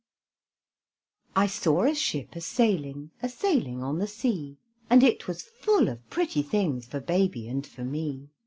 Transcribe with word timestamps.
I 1.35 1.45
saw 1.45 1.83
a 1.83 1.93
ship 1.93 2.35
a 2.35 2.41
sailing, 2.41 3.11
A 3.21 3.29
sailing 3.29 3.83
on 3.83 3.99
the 3.99 4.07
sea; 4.07 4.57
And 4.89 5.03
it 5.03 5.27
was 5.27 5.43
full 5.43 5.87
of 5.89 6.09
pretty 6.09 6.41
things 6.41 6.87
For 6.87 6.99
baby 6.99 7.47
and 7.47 7.67
for 7.67 7.83
me. 7.83 8.29